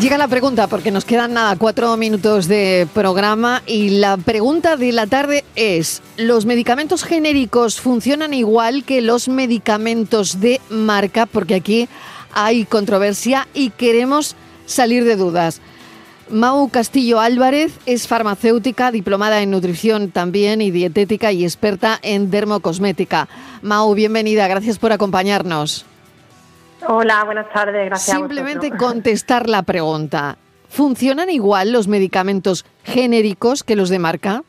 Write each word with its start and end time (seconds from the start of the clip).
Llega 0.00 0.18
la 0.18 0.26
pregunta, 0.26 0.66
porque 0.66 0.90
nos 0.90 1.04
quedan 1.04 1.34
nada, 1.34 1.54
cuatro 1.56 1.96
minutos 1.96 2.48
de 2.48 2.88
programa 2.92 3.62
y 3.64 3.90
la 3.90 4.16
pregunta 4.16 4.76
de 4.76 4.90
la 4.90 5.06
tarde 5.06 5.44
es, 5.54 6.02
¿los 6.16 6.46
medicamentos 6.46 7.04
genéricos 7.04 7.80
funcionan 7.80 8.34
igual 8.34 8.82
que 8.82 9.00
los 9.00 9.28
medicamentos 9.28 10.40
de 10.40 10.60
marca? 10.68 11.26
Porque 11.26 11.54
aquí 11.54 11.88
hay 12.32 12.64
controversia 12.64 13.46
y 13.54 13.70
queremos 13.70 14.34
salir 14.66 15.04
de 15.04 15.14
dudas. 15.14 15.60
Mau 16.28 16.68
Castillo 16.70 17.20
Álvarez 17.20 17.72
es 17.86 18.08
farmacéutica, 18.08 18.90
diplomada 18.90 19.42
en 19.42 19.52
nutrición 19.52 20.10
también 20.10 20.60
y 20.60 20.72
dietética 20.72 21.30
y 21.30 21.44
experta 21.44 22.00
en 22.02 22.32
dermocosmética. 22.32 23.28
Mau, 23.62 23.94
bienvenida, 23.94 24.48
gracias 24.48 24.78
por 24.78 24.90
acompañarnos. 24.92 25.86
Hola, 26.86 27.24
buenas 27.24 27.50
tardes, 27.50 27.86
gracias. 27.86 28.16
Simplemente 28.16 28.70
contestar 28.70 29.48
la 29.48 29.62
pregunta. 29.62 30.36
¿Funcionan 30.68 31.30
igual 31.30 31.72
los 31.72 31.88
medicamentos 31.88 32.66
genéricos 32.82 33.62
que 33.62 33.76
los 33.76 33.88
de 33.88 33.98
marca? 33.98 34.42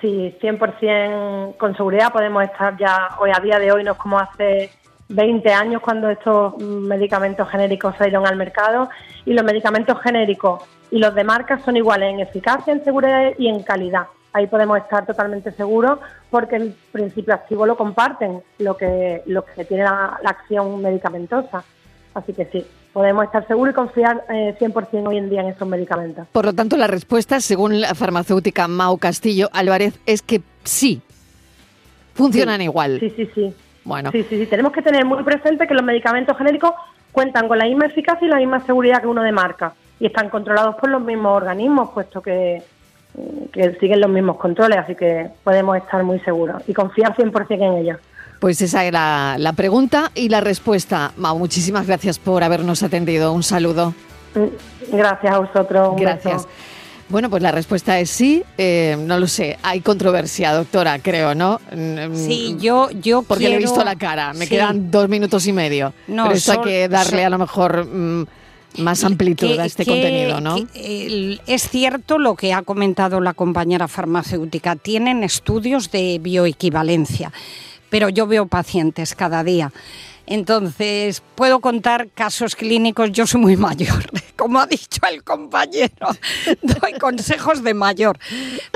Sí, 0.00 0.36
100% 0.40 1.56
con 1.56 1.76
seguridad 1.76 2.12
podemos 2.12 2.44
estar 2.44 2.76
ya 2.76 3.16
hoy 3.18 3.30
a 3.34 3.40
día 3.40 3.58
de 3.58 3.72
hoy, 3.72 3.82
no 3.82 3.92
es 3.92 3.98
como 3.98 4.18
hace 4.18 4.70
20 5.08 5.52
años 5.52 5.80
cuando 5.80 6.10
estos 6.10 6.58
medicamentos 6.58 7.48
genéricos 7.48 7.96
salieron 7.96 8.26
al 8.26 8.36
mercado 8.36 8.90
y 9.24 9.32
los 9.32 9.44
medicamentos 9.44 9.98
genéricos 10.02 10.62
y 10.90 10.98
los 10.98 11.14
de 11.14 11.24
marca 11.24 11.58
son 11.60 11.76
iguales 11.76 12.12
en 12.12 12.20
eficacia, 12.20 12.72
en 12.72 12.84
seguridad 12.84 13.32
y 13.38 13.48
en 13.48 13.62
calidad 13.62 14.06
ahí 14.32 14.46
podemos 14.46 14.78
estar 14.78 15.06
totalmente 15.06 15.52
seguros 15.52 15.98
porque 16.30 16.56
el 16.56 16.74
principio 16.92 17.34
activo 17.34 17.66
lo 17.66 17.76
comparten, 17.76 18.42
lo 18.58 18.76
que, 18.76 19.22
lo 19.26 19.44
que 19.44 19.64
tiene 19.64 19.84
la, 19.84 20.18
acción 20.24 20.80
medicamentosa. 20.80 21.64
Así 22.14 22.32
que 22.32 22.46
sí, 22.46 22.66
podemos 22.92 23.24
estar 23.24 23.46
seguros 23.46 23.72
y 23.72 23.76
confiar 23.76 24.24
100% 24.28 24.88
eh, 24.92 25.06
hoy 25.06 25.16
en 25.18 25.30
día 25.30 25.40
en 25.42 25.48
esos 25.48 25.66
medicamentos. 25.66 26.26
Por 26.32 26.44
lo 26.44 26.52
tanto, 26.52 26.76
la 26.76 26.86
respuesta, 26.86 27.40
según 27.40 27.80
la 27.80 27.94
farmacéutica 27.94 28.68
Mau 28.68 28.98
Castillo 28.98 29.48
Álvarez, 29.52 29.98
es 30.06 30.22
que 30.22 30.42
sí, 30.64 31.00
funcionan 32.14 32.60
igual. 32.62 32.98
Sí, 33.00 33.10
sí, 33.10 33.30
sí. 33.34 33.54
Bueno. 33.84 34.10
Sí, 34.12 34.24
sí, 34.28 34.38
sí. 34.40 34.46
Tenemos 34.46 34.72
que 34.72 34.82
tener 34.82 35.04
muy 35.04 35.22
presente 35.22 35.66
que 35.66 35.74
los 35.74 35.82
medicamentos 35.82 36.36
genéricos 36.36 36.72
cuentan 37.12 37.48
con 37.48 37.58
la 37.58 37.64
misma 37.64 37.86
eficacia 37.86 38.26
y 38.26 38.30
la 38.30 38.36
misma 38.36 38.60
seguridad 38.60 39.00
que 39.00 39.06
uno 39.06 39.22
de 39.22 39.32
marca 39.32 39.72
y 39.98 40.06
están 40.06 40.30
controlados 40.30 40.76
por 40.76 40.90
los 40.90 41.02
mismos 41.02 41.36
organismos, 41.36 41.90
puesto 41.90 42.22
que 42.22 42.62
que 43.52 43.76
siguen 43.80 44.00
los 44.00 44.10
mismos 44.10 44.36
controles, 44.36 44.78
así 44.78 44.94
que 44.94 45.28
podemos 45.44 45.76
estar 45.76 46.02
muy 46.02 46.20
seguros 46.20 46.62
y 46.66 46.74
confiar 46.74 47.16
100% 47.16 47.50
en 47.50 47.74
ellos. 47.78 47.98
Pues 48.40 48.62
esa 48.62 48.84
era 48.84 49.36
la 49.38 49.52
pregunta 49.52 50.10
y 50.14 50.30
la 50.30 50.40
respuesta. 50.40 51.12
Mau, 51.16 51.38
muchísimas 51.38 51.86
gracias 51.86 52.18
por 52.18 52.42
habernos 52.42 52.82
atendido. 52.82 53.32
Un 53.32 53.42
saludo. 53.42 53.94
Mm, 54.34 54.96
gracias 54.96 55.34
a 55.34 55.38
vosotros. 55.38 55.94
gracias. 55.98 56.48
Bueno, 57.10 57.28
pues 57.28 57.42
la 57.42 57.50
respuesta 57.50 57.98
es 57.98 58.08
sí. 58.08 58.42
Eh, 58.56 58.96
no 58.98 59.18
lo 59.18 59.26
sé. 59.26 59.58
Hay 59.62 59.80
controversia, 59.80 60.54
doctora, 60.54 61.00
creo, 61.00 61.34
¿no? 61.34 61.60
Mm, 61.70 62.14
sí, 62.14 62.56
yo, 62.58 62.88
yo 62.90 63.22
Porque 63.22 63.48
le 63.48 63.56
he 63.56 63.58
visto 63.58 63.84
la 63.84 63.96
cara. 63.96 64.32
Me 64.32 64.46
quedan 64.46 64.90
dos 64.90 65.08
minutos 65.08 65.46
y 65.46 65.52
medio. 65.52 65.92
No, 66.06 66.24
Pero 66.24 66.36
eso 66.36 66.52
hay 66.52 66.60
que 66.60 66.88
darle 66.88 67.24
a 67.24 67.30
lo 67.30 67.38
mejor... 67.38 67.84
Mm, 67.84 68.26
más 68.78 69.04
amplitud 69.04 69.58
a 69.58 69.64
este 69.64 69.84
contenido, 69.84 70.40
¿no? 70.40 70.56
es 70.74 71.68
cierto 71.68 72.18
lo 72.18 72.36
que 72.36 72.52
ha 72.52 72.62
comentado 72.62 73.20
la 73.20 73.34
compañera 73.34 73.88
farmacéutica, 73.88 74.76
tienen 74.76 75.22
estudios 75.24 75.90
de 75.90 76.18
bioequivalencia, 76.20 77.32
pero 77.88 78.08
yo 78.08 78.26
veo 78.26 78.46
pacientes 78.46 79.14
cada 79.14 79.42
día. 79.44 79.72
Entonces, 80.30 81.24
puedo 81.34 81.58
contar 81.58 82.08
casos 82.14 82.54
clínicos, 82.54 83.10
yo 83.10 83.26
soy 83.26 83.40
muy 83.40 83.56
mayor, 83.56 84.08
como 84.36 84.60
ha 84.60 84.66
dicho 84.68 85.00
el 85.10 85.24
compañero, 85.24 86.06
doy 86.62 86.92
consejos 87.00 87.64
de 87.64 87.74
mayor. 87.74 88.16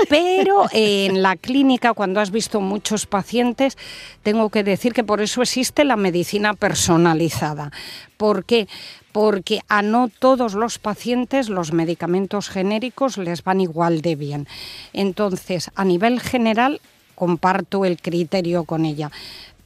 Pero 0.09 0.65
en 0.73 1.21
la 1.21 1.37
clínica, 1.37 1.93
cuando 1.93 2.19
has 2.19 2.31
visto 2.31 2.59
muchos 2.59 3.05
pacientes, 3.05 3.77
tengo 4.21 4.49
que 4.49 4.65
decir 4.65 4.91
que 4.91 5.05
por 5.05 5.21
eso 5.21 5.41
existe 5.41 5.85
la 5.85 5.95
medicina 5.95 6.55
personalizada. 6.55 7.71
¿Por 8.17 8.43
qué? 8.43 8.67
Porque 9.15 9.61
a 9.69 9.81
no 9.81 10.09
todos 10.09 10.55
los 10.55 10.77
pacientes 10.77 11.47
los 11.47 11.71
medicamentos 11.71 12.49
genéricos 12.49 13.17
les 13.17 13.45
van 13.45 13.61
igual 13.61 14.01
de 14.01 14.17
bien. 14.17 14.45
Entonces, 14.91 15.71
a 15.73 15.85
nivel 15.85 16.19
general, 16.19 16.81
comparto 17.15 17.85
el 17.85 17.99
criterio 18.01 18.65
con 18.65 18.85
ella 18.85 19.11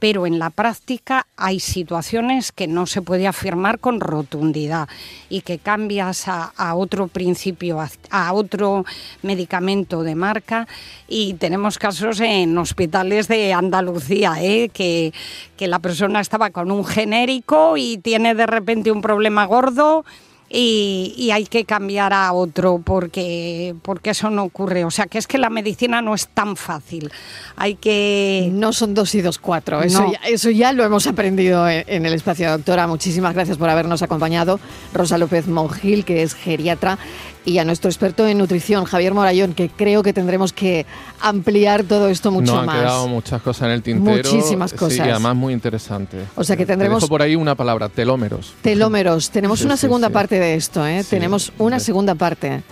pero 0.00 0.26
en 0.26 0.38
la 0.38 0.50
práctica 0.50 1.26
hay 1.36 1.60
situaciones 1.60 2.50
que 2.50 2.66
no 2.66 2.86
se 2.86 3.02
puede 3.02 3.28
afirmar 3.28 3.78
con 3.78 4.00
rotundidad 4.00 4.88
y 5.28 5.42
que 5.42 5.58
cambias 5.58 6.26
a, 6.26 6.74
otro 6.74 7.06
principio, 7.06 7.78
a, 8.10 8.32
otro 8.32 8.84
medicamento 9.22 10.02
de 10.02 10.14
marca 10.14 10.66
y 11.06 11.34
tenemos 11.34 11.78
casos 11.78 12.18
en 12.20 12.56
hospitales 12.56 13.28
de 13.28 13.52
Andalucía, 13.52 14.36
¿eh? 14.40 14.70
que, 14.70 15.12
que 15.56 15.68
la 15.68 15.78
persona 15.78 16.20
estaba 16.20 16.50
con 16.50 16.72
un 16.72 16.84
genérico 16.84 17.76
y 17.76 17.98
tiene 17.98 18.34
de 18.34 18.46
repente 18.46 18.90
un 18.90 19.02
problema 19.02 19.44
gordo 19.44 20.04
y, 20.52 21.30
hay 21.32 21.46
que 21.46 21.64
cambiar 21.64 22.12
a 22.12 22.32
otro 22.32 22.82
porque, 22.84 23.76
porque 23.82 24.10
eso 24.10 24.30
no 24.30 24.42
ocurre. 24.42 24.84
O 24.84 24.90
sea, 24.90 25.06
que 25.06 25.18
es 25.18 25.28
que 25.28 25.38
la 25.38 25.48
medicina 25.48 26.02
no 26.02 26.12
es 26.14 26.26
tan 26.26 26.56
fácil. 26.56 27.12
Hay 27.56 27.76
que... 27.76 28.48
No 28.52 28.72
son 28.72 28.94
dos 28.94 29.14
y 29.14 29.22
dos 29.22 29.38
cuatro. 29.38 29.80
Eso, 29.82 30.10
ya, 30.10 30.18
eso 30.28 30.50
ya 30.50 30.72
lo 30.72 30.84
hemos 30.84 31.06
aprendido 31.06 31.68
en 31.68 32.04
el 32.04 32.14
espacio. 32.14 32.50
Doctora, 32.50 32.88
muchísimas 32.88 33.34
gracias 33.34 33.58
por 33.58 33.70
habernos 33.70 34.02
acompañado. 34.02 34.58
Rosa 34.92 35.18
López 35.18 35.46
Mongil, 35.46 36.04
que 36.04 36.22
es 36.22 36.34
geriatra 36.34 36.98
y 37.44 37.58
a 37.58 37.64
nuestro 37.64 37.88
experto 37.90 38.26
en 38.26 38.38
nutrición, 38.38 38.84
Javier 38.84 39.14
Morayón, 39.14 39.54
que 39.54 39.68
creo 39.68 40.02
que 40.02 40.12
tendremos 40.12 40.52
que 40.52 40.86
ampliar 41.20 41.84
todo 41.84 42.08
esto 42.08 42.30
mucho 42.30 42.54
más. 42.54 42.68
han 42.68 42.80
quedado 42.80 43.08
muchas 43.08 43.40
cosas 43.42 43.66
en 43.66 43.72
el 43.72 43.82
tintero. 43.82 44.30
Muchísimas 44.30 44.72
cosas. 44.72 44.92
Sí, 44.94 44.98
y 44.98 45.10
además 45.10 45.36
muy 45.36 45.54
interesante. 45.54 46.18
O 46.36 46.44
sea 46.44 46.56
que 46.56 46.66
tendremos... 46.66 47.08
por 47.08 47.22
ahí 47.22 47.36
una 47.36 47.54
palabra, 47.54 47.88
telómeros. 47.88 48.54
Telómeros. 48.62 49.30
Tenemos 49.30 49.62
una 49.62 49.76
segunda 49.76 50.10
parte 50.10 50.38
de 50.40 50.54
esto, 50.54 50.86
¿eh? 50.86 51.04
Tenemos 51.08 51.52
una 51.58 51.78
segunda 51.78 52.14
parte. 52.14 52.62